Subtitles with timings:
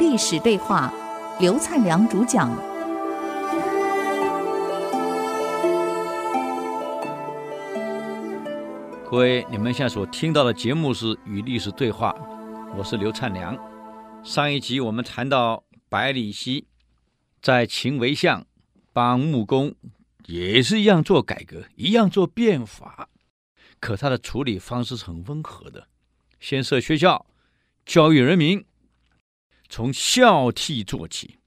[0.00, 0.90] 历史对话，
[1.38, 2.50] 刘灿良主讲。
[9.04, 12.12] 各位，你们现在所听到的节目是《与历史对话》，
[12.74, 13.54] 我是刘灿良。
[14.24, 16.66] 上一集我们谈到百里奚
[17.42, 18.46] 在秦为相，
[18.94, 19.74] 帮穆公
[20.24, 23.10] 也是一样做改革，一样做变法，
[23.78, 25.88] 可他的处理方式是很温和的，
[26.40, 27.26] 先设学校，
[27.84, 28.64] 教育人民，
[29.70, 31.38] 从孝悌做起，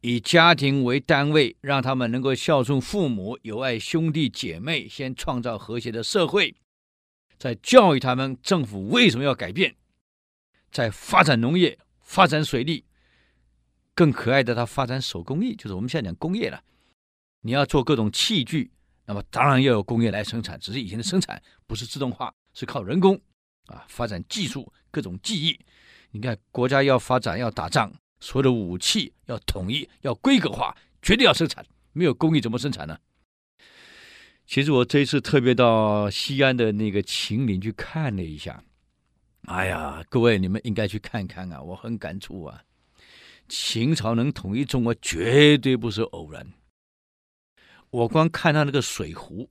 [0.00, 6.56] 以家庭为单位，让他们能够孝顺父母，友爱兄弟姐妹，先创造和谐的社会，
[7.38, 9.76] 再教育他们政府为什么要改变，
[10.72, 12.84] 再发展农业，发展水利，
[13.94, 16.60] 更可爱的他发展手工艺，就是我们现在讲工业了。
[17.42, 18.72] 你要做各种器具，
[19.04, 23.20] 那么当然要有工业来生产，只是以前的生产不是自动化，是靠人工。
[23.66, 25.58] 啊，发展技术，各种技艺。
[26.10, 31.64] 你看，国家要发展，要打仗，所有的武器要统一，要规格化，绝对要生产。
[31.92, 32.98] 没有工艺怎么生产呢？
[34.46, 38.62] 其实我这一次特别到西安的那个秦岭去看了一下。
[39.46, 42.62] 哎呀，各位你们应该去看看啊，我很感触啊。
[43.48, 46.52] 秦朝能统一中国，绝对不是偶然。
[47.90, 49.50] 我光看他那个水壶。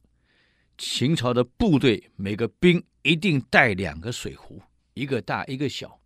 [0.78, 4.62] 秦朝的部队每个兵一定带两个水壶，
[4.94, 6.00] 一个大一个小。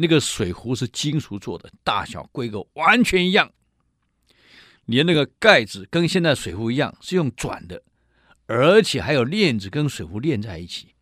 [0.00, 3.52] 那个水壶是金属做的，大小规格完全一样，
[4.86, 7.82] 连那个盖子跟现在水壶一样是用转的，
[8.46, 10.94] 而且还有链子跟水壶连在一起，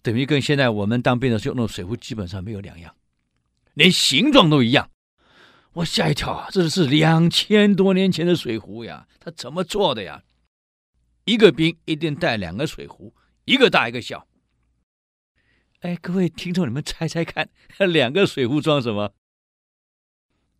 [0.00, 2.94] 等于跟现在我们当兵的时候用的水壶基本上没有两样，
[3.74, 4.90] 连形状都一样。
[5.74, 6.48] 我吓一跳啊！
[6.50, 10.24] 这是两千多年前的水壶呀，它怎么做的呀？
[11.26, 14.26] 一个兵一定带两个水壶，一个大一个小。
[15.80, 19.14] 哎，各位听众，你们猜猜看，两个水壶装什么？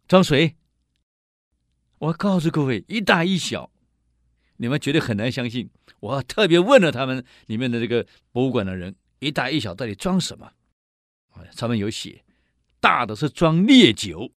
[0.09, 0.57] 装水。
[1.99, 3.71] 我告诉各位，一大一小，
[4.57, 5.69] 你们绝对很难相信。
[6.01, 10.53] 我特别问了他们里面的这个博物馆的人，一大一小到底装什么？
[11.53, 12.25] 上面有写，
[12.81, 14.33] 大的是装烈酒，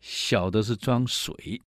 [0.00, 1.62] 小的是装水。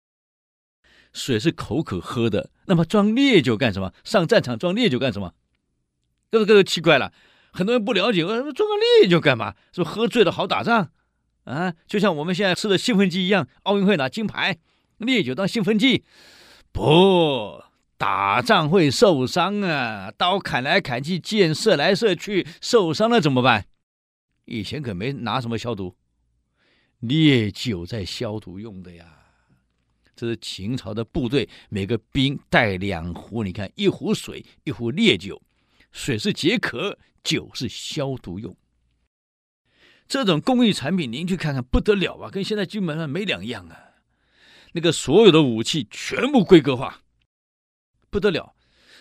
[1.14, 3.94] 水是口渴喝的，那么装烈酒干什么？
[4.04, 5.34] 上战场装烈酒干什么？
[6.30, 7.12] 各个各个奇怪了，
[7.52, 9.54] 很多人不了解，为什么做个烈酒干嘛？
[9.72, 10.90] 是不喝醉了好打仗
[11.44, 11.74] 啊？
[11.86, 14.58] 就像我们现在吃的兴奋剂一样，奥运会拿金牌，
[14.98, 16.04] 烈酒当兴奋剂，
[16.72, 17.62] 不，
[17.96, 23.66] 打仗会受伤啊，刀砍来砍去，箭射来射去，受伤了怎么办？
[24.44, 25.96] 以前可没拿什么消毒，
[26.98, 29.04] 烈酒在消毒用的呀。
[30.16, 33.42] 这是秦朝的部队，每个兵带两壶。
[33.42, 35.40] 你看，一壶水，一壶烈酒。
[35.92, 38.56] 水是解渴，酒是消毒用。
[40.08, 43.78] 这种工艺产品，您去看看，不得了啊，跟现在基本上没两样啊。
[44.72, 47.02] 那个所有的武器全部规格化，
[48.10, 48.54] 不得了。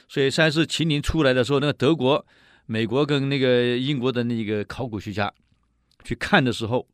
[0.07, 2.25] 所以，三世秦陵出来的时候，那个德国、
[2.65, 5.33] 美国跟那个英国的那个考古学家
[6.03, 6.87] 去看的时候，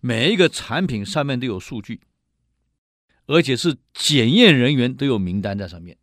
[0.00, 2.00] 每一个产品上面都有数据。
[3.28, 5.98] 而且是检验人员都有名单在上面。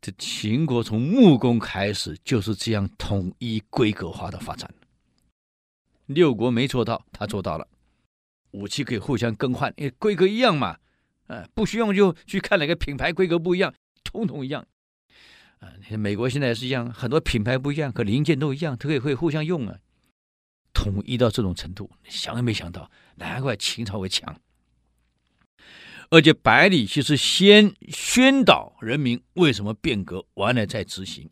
[0.00, 4.72] 这秦国从穆公开始就是这样统一规格化的发展。
[6.06, 7.66] 六国没做到，他做到了。
[8.52, 10.78] 武器可以互相更换，因为规格一样嘛。
[11.28, 13.72] 呃，不需要就去看哪个品牌规格不一样，
[14.04, 14.66] 统统一样。
[15.60, 19.78] 啊，美国现在也是一样，很多品牌不一样，可零件都一样，它可以会互相用啊。
[20.74, 24.38] 统一到这种程度，想也没想到，难怪秦朝会强。
[26.12, 31.30] 而且百里奚是先宣导人民为什么变革，完了再执行，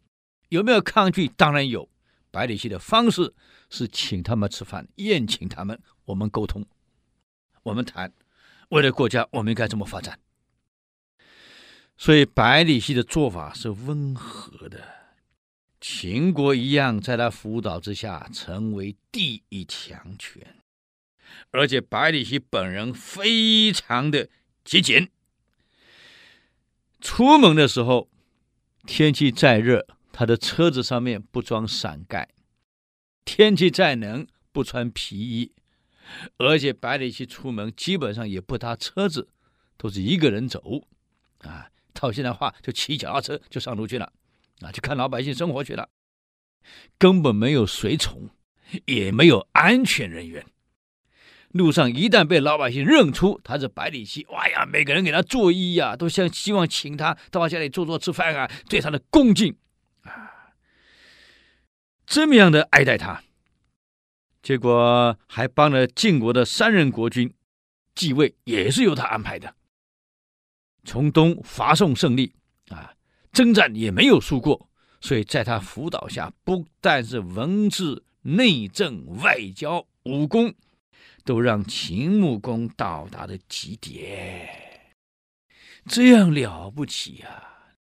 [0.49, 1.29] 有没有抗拒？
[1.29, 1.87] 当然有。
[2.31, 3.35] 百里奚的方式
[3.69, 6.65] 是请他们吃饭，宴请他们，我们沟通，
[7.65, 8.11] 我们谈，
[8.71, 10.19] 为了国家，我们应该怎么发展？
[11.99, 14.83] 所以百里奚的做法是温和的。
[15.79, 20.57] 秦国一样，在他辅导之下，成为第一强权。
[21.51, 24.31] 而且百里奚本人非常的。
[24.71, 25.11] 节俭，
[27.01, 28.09] 出门的时候，
[28.87, 32.29] 天气再热，他的车子上面不装伞盖；
[33.25, 35.53] 天气再冷，不穿皮衣。
[36.37, 39.31] 而且百里奚出门基本上也不搭车子，
[39.77, 40.87] 都是一个人走。
[41.39, 44.13] 啊，套现在话就骑脚踏车就上路去了，
[44.61, 45.89] 啊，去看老百姓生活去了，
[46.97, 48.31] 根本没有随从，
[48.87, 50.47] 也没有安全人员。
[51.51, 59.57] 路上一旦被老百姓认出他是百里奚，哇呀，每个人给他作揖呀，都想希望请他到家里坐坐吃饭啊，对他的恭敬
[60.03, 60.55] 啊，
[62.07, 63.23] 这么样的爱戴他。
[64.43, 67.35] 结果还帮了晋国的三任国君
[67.95, 69.55] 继位，也是由他安排的。
[70.85, 72.33] 从东伐宋胜利
[72.69, 72.95] 啊，
[73.33, 74.71] 征战也没有输过，
[75.01, 80.55] 所以在他辅导下，不但是文治、内政、外交、武功，
[81.31, 84.49] 都让秦穆公到达了极点，
[85.87, 87.79] 这样了不起呀、啊！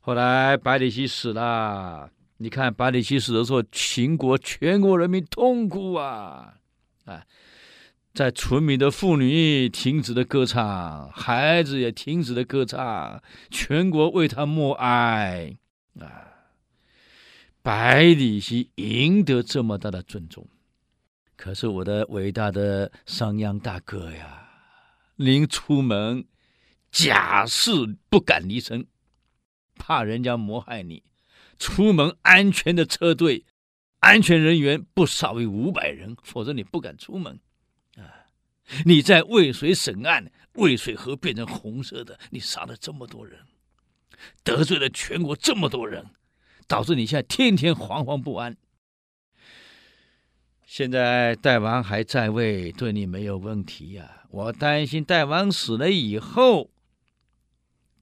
[0.00, 6.54] 后来百里奚死了，你看百里奚死的时候，秦国全国人民痛哭啊
[7.04, 7.26] 啊！
[8.14, 15.54] 在村民的妇女停止了歌唱，孩子也停止了歌唱，全国为他默哀
[16.00, 16.24] 啊！
[17.60, 20.48] 百里奚赢得这么大的尊重，
[21.38, 24.50] 可是我的伟大的商鞅大哥呀，
[25.14, 26.26] 临出门
[26.90, 27.70] 假誓
[28.10, 28.88] 不敢离身。
[29.76, 31.04] 怕人家谋害你，
[31.56, 33.44] 出门安全的车队，
[34.00, 37.38] 安全人员不少于五百人，否则你不敢出门。
[37.96, 38.26] 啊，
[38.84, 43.38] 你在渭水审案，渭水河变成红色的，你杀了这么多人，
[44.42, 46.04] 得罪了全国这么多人，
[46.66, 48.56] 导致你现在天天惶惶不安。
[50.68, 54.26] 现在大王还在位，对你没有问题呀。
[54.28, 56.70] 我担心大王死了以后。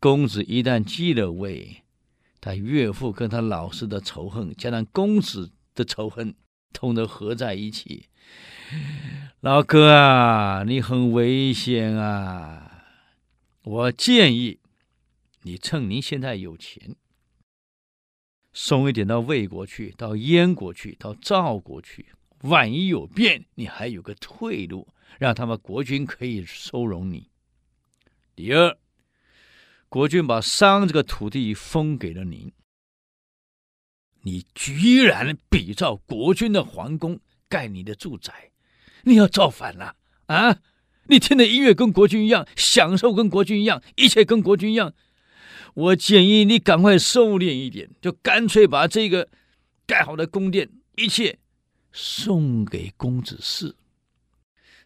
[0.00, 1.84] 公子一旦继了位，
[2.40, 6.34] 他岳父跟他老师的仇恨，加上公子的仇恨，
[6.72, 8.08] 统统合在一起。
[9.38, 12.82] 老哥啊，你很危险啊！
[13.62, 14.58] 我建议
[15.42, 16.96] 你趁你现在有钱，
[18.52, 22.06] 送一点到魏国去，到燕国去，到赵国去。
[22.42, 24.88] 万一有变，你还有个退路，
[25.18, 27.30] 让他们国君可以收容你。
[28.34, 28.76] 第二。
[29.88, 32.52] 国君把商这个土地封给了您，
[34.22, 38.50] 你居然比照国君的皇宫盖你的住宅，
[39.04, 39.94] 你要造反了
[40.26, 40.58] 啊！
[41.04, 44.92] 你听的音乐跟国君一样，享受跟国君一样，一切跟国君一样。
[45.74, 49.30] 我建议你赶快收敛一点，就干脆把这个
[49.86, 51.38] 盖好的宫殿一切
[51.98, 53.74] 送给公子氏。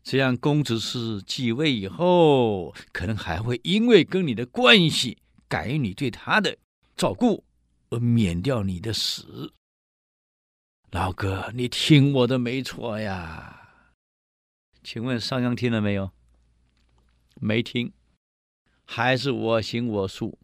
[0.04, 5.18] 这样，公子氏继位以后，可能还会因为跟你的关系，
[5.48, 6.56] 改你对他的
[6.96, 7.44] 照顾，
[7.90, 9.52] 而免掉你的死。
[10.92, 13.56] 老哥，你听我的没错呀。
[14.84, 16.12] 请问商鞅听了没有？
[17.40, 17.92] 没听，
[18.84, 20.38] 还是我行我素。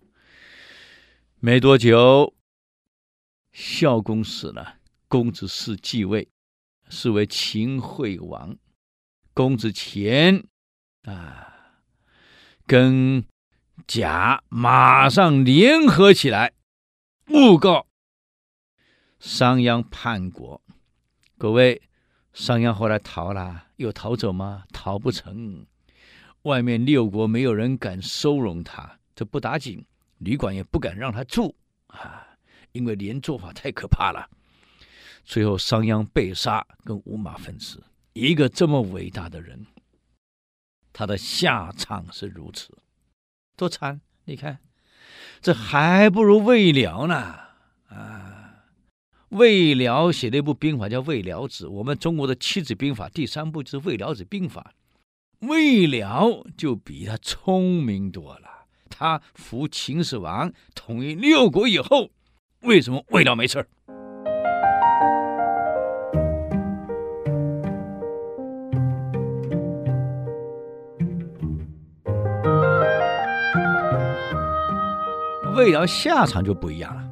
[1.38, 2.34] 没多久，
[3.52, 4.78] 孝公死了，
[5.08, 6.28] 公子氏继位，
[6.88, 8.56] 是为秦惠王。
[9.34, 10.46] 公子虔
[11.02, 11.52] 啊，
[12.66, 13.24] 跟
[13.86, 16.54] 贾马上联合起来，
[17.28, 17.86] 诬告
[19.18, 20.62] 商鞅叛国。
[21.36, 21.82] 各位，
[22.32, 24.64] 商鞅后来逃了，有逃走吗？
[24.72, 25.66] 逃不成。
[26.42, 29.84] 外面六国没有人敢收容他，这不打紧，
[30.18, 31.54] 旅馆也不敢让他住
[31.88, 32.26] 啊，
[32.72, 34.30] 因为连坐法太可怕了。
[35.26, 37.78] 最后，商鞅被杀，跟五马分尸。
[38.12, 39.66] 一个这么伟大的人，
[40.92, 42.78] 他的下场是如此，
[43.56, 44.00] 多惨！
[44.24, 44.60] 你看，
[45.42, 47.34] 这还不如魏辽呢。
[47.88, 48.64] 啊，
[49.30, 54.72] 魏辽写了一部兵法叫《魏辽子》，我们中国的七子兵法第三部就是《魏辽子兵法》。
[55.48, 58.66] 魏辽就比他聪明多了。
[58.88, 62.10] 他服秦始皇统一六国以后，
[62.60, 63.68] 为什么魏辽没事？
[75.56, 77.08] 魏辽下场就不一样了。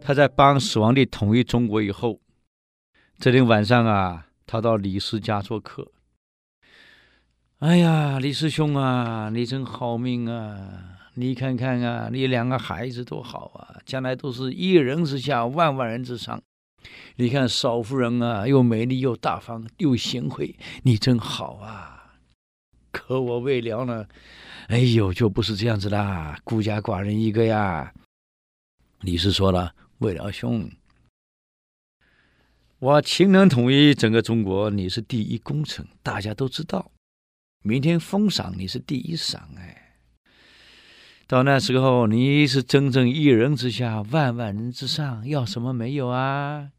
[0.00, 2.20] 他在帮始皇帝统一中国以后，
[3.18, 5.90] 这天晚上啊，他到李斯家做客。
[7.60, 10.58] 哎呀，李师兄啊，你真好命啊！
[11.14, 16.40] 你看看啊，你两个孩子多好啊，将来都是一人之下，万万人之上。
[17.16, 21.95] 你看少夫人啊，又美丽又大方又贤惠，你真好啊。
[22.96, 24.06] 可我魏辽呢？
[24.68, 27.92] 哎呦，就不是这样子啦，孤家寡人一个呀。
[29.00, 30.70] 李斯说了：“魏辽兄，
[32.78, 36.90] 我秦能统一整个中国，你是第一功臣，大家都知道。
[37.62, 39.98] 明天封赏你是第一赏，哎，
[41.26, 46.70] 到那时候你是真正一人之下，万万人之上，要什么没有啊？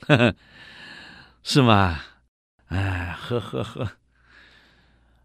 [0.00, 0.34] 呵呵，
[1.42, 2.00] 是吗？
[2.68, 3.92] 哎，呵呵呵。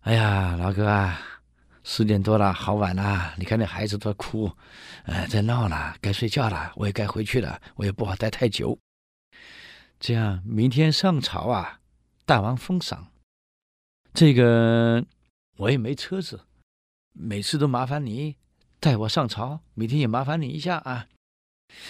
[0.01, 1.19] 哎呀，老哥啊。”
[1.83, 3.33] 十点多了，好晚了。
[3.37, 4.51] 你看那孩子都哭，
[5.05, 6.71] 呃，在闹了，该睡觉了。
[6.75, 8.77] 我也该回去了，我也不好待太久。
[9.99, 11.79] 这样，明天上朝啊，
[12.23, 13.07] 大王封赏，
[14.13, 15.03] 这个
[15.57, 16.41] 我也没车子，
[17.13, 18.37] 每次都麻烦你
[18.79, 21.07] 带我上朝，明天也麻烦你一下啊。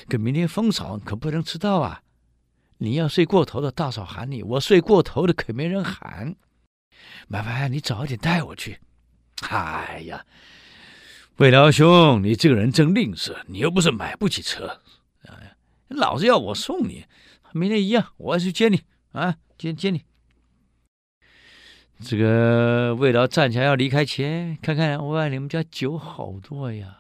[0.07, 2.01] 可明天封赏可不能迟到啊！
[2.77, 6.37] 你要睡过头的，大嫂喊你；我睡过头的，可没人喊。
[7.27, 8.79] 麻烦你早点带我去。
[9.49, 10.25] 哎呀，
[11.37, 14.81] 魏辽兄，你这个人真吝啬，你又不是买不起车，
[15.25, 15.55] 哎，
[15.89, 17.05] 老子要我送你，
[17.53, 18.81] 明天一样，我要去接你
[19.13, 20.03] 啊，接接你。
[22.03, 26.97] 这个魏辽站起来要离开前，看看哇你们家酒好多呀，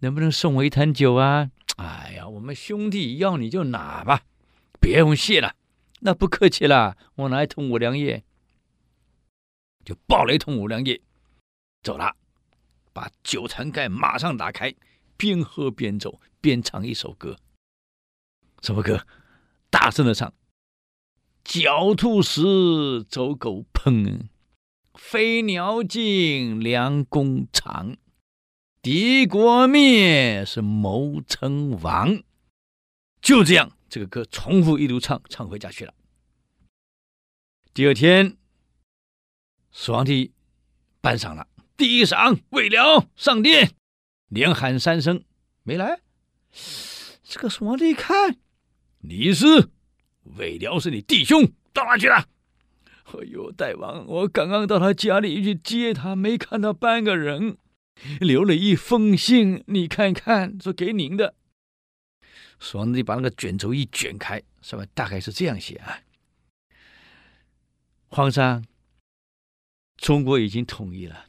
[0.00, 1.50] 能不能送我一坛酒啊？
[1.76, 4.22] 哎呀，我们兄弟要你就拿吧。
[4.80, 5.54] 别用谢了，
[6.00, 6.96] 那不客气了。
[7.14, 8.24] 我拿一桶五粮液，
[9.84, 11.00] 就抱了一桶五粮液
[11.82, 12.16] 走了。
[12.92, 14.74] 把酒坛盖马上打开，
[15.16, 17.38] 边喝边走，边唱一首歌。
[18.60, 19.06] 什么歌？
[19.70, 20.32] 大声的唱：
[21.44, 24.28] 狡兔死，走狗烹，
[24.94, 27.96] 飞鸟尽，良弓藏。
[28.82, 32.22] 敌国灭，是谋称王。
[33.20, 33.76] 就这样。
[33.88, 35.92] 这个歌重复一路唱，唱回家去了。
[37.74, 38.38] 第二天，
[39.74, 40.32] 始皇帝
[41.00, 41.48] 颁赏了，
[41.78, 43.72] 第一赏魏辽上殿，
[44.28, 45.24] 连喊三声
[45.62, 46.00] 没来。
[47.24, 48.36] 这个始皇帝一看，
[49.00, 49.70] 你是
[50.36, 52.28] 魏辽是你弟兄，到哪去了？
[53.04, 57.56] 哎呦，大王，我刚刚到他家里去接他，没看到半个人，
[58.20, 61.34] 留了一封信，你看看，说给您的。
[62.60, 66.00] 皇帝把那个卷轴一卷开，上面大概是这样写啊
[68.08, 68.64] ：“皇上，
[70.02, 71.26] 中国已经统一了。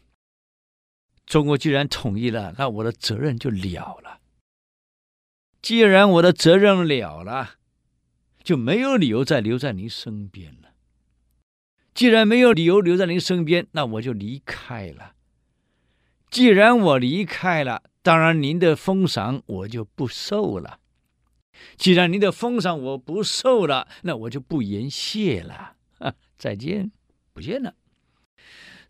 [1.27, 4.19] 中国既然统一了，那我的责任就了了。
[5.61, 7.57] 既然我的责任了了，
[8.43, 10.69] 就没有理由再留在您身边了。
[11.93, 15.13] 既然没有理由留在您身边，那我就离开了。
[16.31, 20.79] 既然我离开了，当然您的封赏我就不受了。”
[21.77, 25.75] 既然您的封赏我不受了，那我就不言谢了。
[25.99, 26.91] 啊，再见，
[27.33, 27.75] 不见了。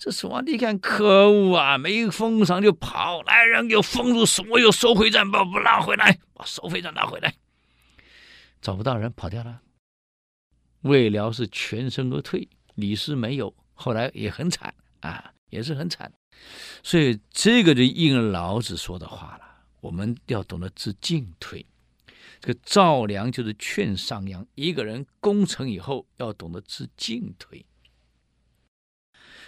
[0.03, 1.77] 这始皇帝看，可恶啊！
[1.77, 7.33] 没封赏就跑，来人给我封住所有收费站，把我拉回来，把收费站拿回来。
[8.61, 9.61] 找不到人，跑掉了。
[10.81, 16.11] 魏辽是全身而退，李斯没有，后来也很惨啊，也是很惨。
[16.83, 19.45] 所以这个就应老子说的话了，
[19.79, 21.65] 我们要懂得知进退。
[22.41, 27.65] 这个赵良就是劝商鞅，一个人攻城以后要懂得知进退。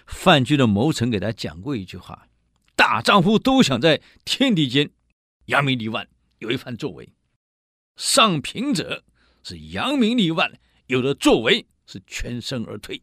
[0.06, 2.28] 范雎的谋臣给他讲过一句话
[2.76, 4.90] ：“大丈夫都想在天地间
[5.46, 6.08] 扬名立万，
[6.40, 7.14] 有一番作为；
[7.96, 9.04] 上平者
[9.44, 13.02] 是扬名立万，有的作为是全身而退；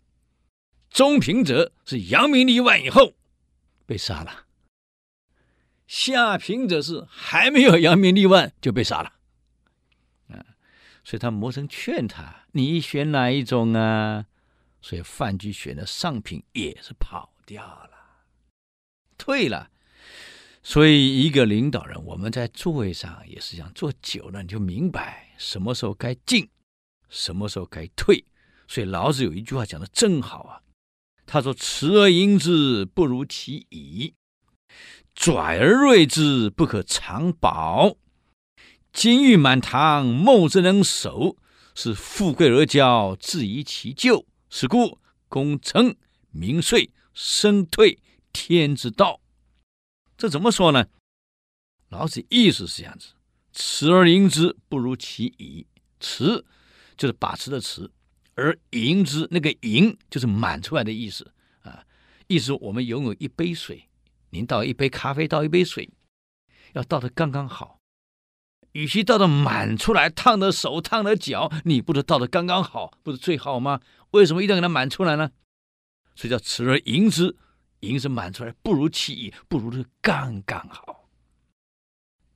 [0.90, 3.14] 中平者是扬名立万以后
[3.86, 4.46] 被杀了；
[5.86, 9.14] 下平者是还没有扬名立万就被杀了。”
[11.04, 14.26] 所以他谋臣劝他：“你选哪一种啊？”
[14.82, 17.90] 所以范雎选的上品，也是跑掉了，
[19.16, 19.70] 退了。
[20.62, 26.48] 所以一个领导人，我们在座位上也是想坐久了，你就明白什么时候该进，
[27.08, 28.24] 什么时候该退。
[28.68, 30.62] 所以老子有一句话讲的真好啊，
[31.26, 34.14] 他说：“迟而盈之，不如其已；
[35.14, 37.96] 拽而锐之，不可长保。”
[38.92, 41.36] 金玉满堂，莫之能守；
[41.74, 44.26] 是富贵而骄，自遗其咎。
[44.54, 45.96] 是故，功成
[46.30, 47.98] 名遂，身退，
[48.34, 49.22] 天之道。
[50.18, 50.88] 这怎么说呢？
[51.88, 53.14] 老子意思是这样子：
[53.54, 55.66] 持而盈之，不如其已。
[55.98, 56.44] 持
[56.98, 57.90] 就是把持的持，
[58.34, 61.32] 而盈之那个盈就是满出来的意思
[61.62, 61.86] 啊。
[62.26, 63.88] 意思我们拥有一杯水，
[64.28, 65.88] 您倒一杯咖啡，倒一杯水，
[66.74, 67.80] 要倒得刚刚好。
[68.72, 73.80] 与其倒的满出来，烫的手，烫的脚，你不是倒的刚刚好，不是最好吗？
[74.12, 75.30] 为什么一定要给它满出来呢？
[76.14, 77.36] 所以叫持而盈之，
[77.80, 81.08] 盈是满出来，不如其意，不如是刚刚好。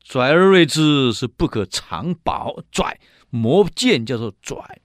[0.02, 2.62] 拽而锐之，是不可长保。
[2.71, 4.81] 拽磨剑叫做拽。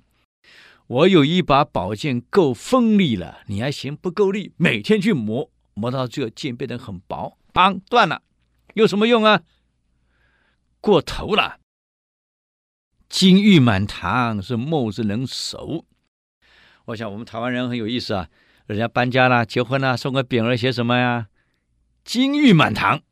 [0.87, 4.51] 我有一把宝剑够锋利了，你还嫌不够力？
[4.57, 8.23] 每天去磨，磨到这个剑变得很薄，砰，断了，
[8.73, 9.41] 有什么用啊？
[10.81, 11.59] 过头了，
[13.07, 15.85] 金玉满堂是莫之能守。
[16.85, 18.27] 我想我们台湾人很有意思啊，
[18.65, 21.27] 人家搬家了、结婚了，送个匾额写什么呀？
[22.03, 23.03] 金玉满堂。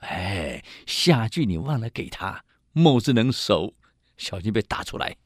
[0.00, 3.74] 哎，下句你忘了给他，莫之能守，
[4.16, 5.16] 小心被打出来。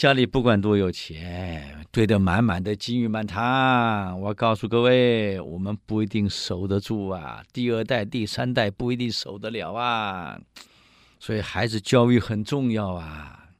[0.00, 7.44] 家里不管多有钱，堆得满满的金玉满堂，我告诉各位，我们不一定守得住啊。
[7.52, 10.40] 第二代、第三代不一定守得了啊。
[11.18, 13.50] 所以孩子教育很重要啊。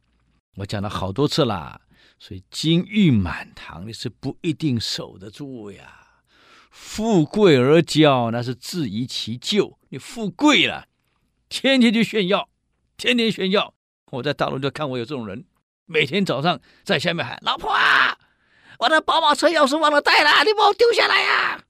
[0.56, 1.78] 我讲了好多次啦。
[2.18, 6.22] 所以金玉满堂你是不一定守得住呀。
[6.70, 9.78] 富贵而骄，那是自遗其咎。
[9.90, 10.86] 你富贵了，
[11.50, 12.48] 天天去炫耀，
[12.96, 13.74] 天天炫耀。
[14.12, 15.44] 我在大陆就看过有这种人，
[15.90, 18.16] 每天早上在下面喊：“老婆啊，
[18.78, 21.64] 我的宝马车钥匙忘了带了，你把我丢下来呀！”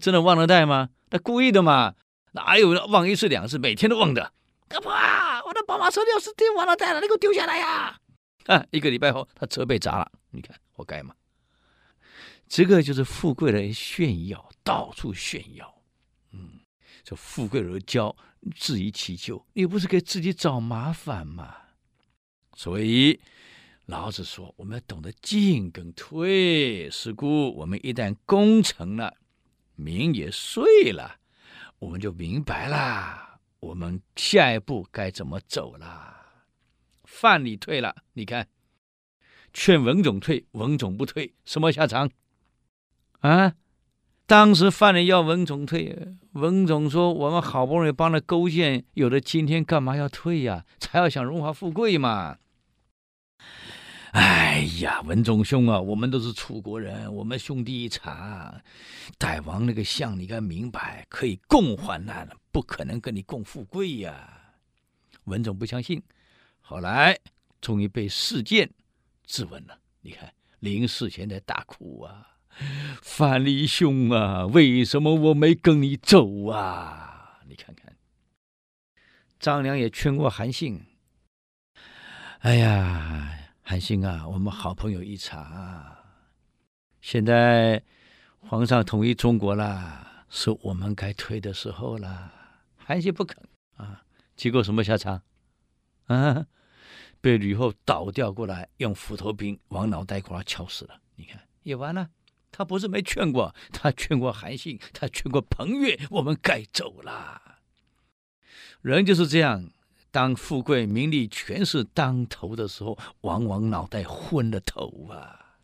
[0.00, 0.90] 真的忘了带吗？
[1.10, 1.94] 他故意的嘛？
[2.34, 4.32] 哪有忘一次两次，每天都忘的？
[4.68, 7.98] 老婆啊，我的宝马车钥匙丢忘了带了，你给我丢下来呀！
[8.46, 11.12] 啊，一个礼拜后，他车被砸了，你看活该嘛？
[12.46, 15.82] 这个就是富贵的炫耀，到处炫耀，
[16.32, 16.60] 嗯，
[17.02, 18.14] 这富贵而骄，
[18.54, 21.56] 自遗其咎，你不是给自己找麻烦吗？
[22.62, 23.18] 所以
[23.86, 26.90] 老子说，我们要懂得进跟退。
[26.90, 29.14] 是故，我们一旦功成了，
[29.76, 31.16] 名也遂了，
[31.78, 36.16] 我们就明白了，我们下一步该怎么走了。
[37.04, 38.46] 范蠡退了，你看，
[39.54, 42.10] 劝文种退，文种不退，什么下场？
[43.20, 43.54] 啊！
[44.26, 50.66] 当时范蠡要文种退，文种说：“我们好不容易帮他勾践，有了今天，干嘛要退呀？
[50.78, 52.36] 才要想荣华富贵嘛！”
[54.12, 58.60] 哎呀，文种兄啊，我们都是楚国人，我们兄弟一场，
[59.18, 64.54] 大王那个相，你该明白，可以共患难，不可能跟你共富贵呀。
[65.24, 66.02] 文种不相信，
[66.60, 67.16] 后来
[67.60, 68.68] 终于被事件
[69.26, 69.78] 质问了。
[70.00, 72.26] 你看，临死前在大哭啊。
[73.00, 77.38] 范蠡兄啊，为什么我没跟你走啊？
[77.46, 77.94] 你看看，
[79.38, 80.84] 张良也劝过韩信。
[82.40, 83.38] 哎呀，
[83.70, 85.96] 韩信啊，我们好朋友一场。
[87.00, 87.80] 现在
[88.40, 92.32] 皇上统一中国了，是我们该退的时候了。
[92.76, 93.40] 韩信不肯
[93.76, 94.02] 啊，
[94.34, 95.22] 结果什么下场？
[96.06, 96.46] 啊，
[97.20, 101.00] 被吕后倒吊过来，用斧头柄往脑袋瓜敲死了。
[101.14, 102.10] 你看，也完了。
[102.50, 107.60] 他不是没劝过，他劝过韩信，他劝过彭越，我们该走了。
[108.82, 109.70] 人就是这样，
[110.10, 115.56] 当富贵、名利、权势当头的时候，往往脑袋昏了头啊。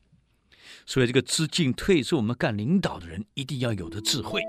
[0.87, 4.41] 所以，这个知进退是我们干领导的人一定要有的智慧。